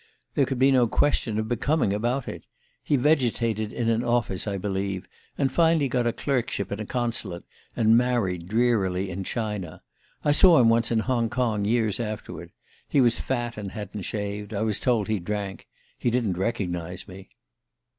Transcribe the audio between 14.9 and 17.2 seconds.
he drank. He didn't recognize